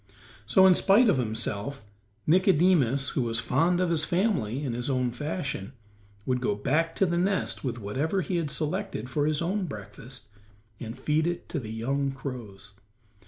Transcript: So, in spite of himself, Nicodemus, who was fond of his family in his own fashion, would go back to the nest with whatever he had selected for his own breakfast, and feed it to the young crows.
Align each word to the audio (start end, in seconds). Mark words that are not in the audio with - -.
So, 0.47 0.65
in 0.65 0.73
spite 0.73 1.09
of 1.09 1.17
himself, 1.19 1.83
Nicodemus, 2.25 3.09
who 3.09 3.21
was 3.21 3.39
fond 3.39 3.79
of 3.79 3.91
his 3.91 4.03
family 4.03 4.63
in 4.65 4.73
his 4.73 4.89
own 4.89 5.11
fashion, 5.11 5.73
would 6.25 6.41
go 6.41 6.55
back 6.55 6.95
to 6.95 7.05
the 7.05 7.19
nest 7.19 7.63
with 7.63 7.77
whatever 7.77 8.21
he 8.21 8.37
had 8.37 8.49
selected 8.49 9.11
for 9.11 9.27
his 9.27 9.43
own 9.43 9.67
breakfast, 9.67 10.27
and 10.79 10.97
feed 10.97 11.27
it 11.27 11.47
to 11.49 11.59
the 11.59 11.69
young 11.71 12.11
crows. 12.11 12.73